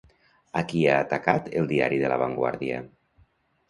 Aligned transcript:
A 0.61 0.63
qui 0.71 0.81
ha 0.87 0.95
atacat 1.03 1.53
el 1.63 1.71
diari 1.75 2.03
de 2.03 2.13
La 2.15 2.21
Vanguardia? 2.27 2.85